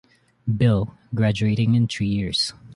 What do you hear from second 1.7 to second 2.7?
in three years.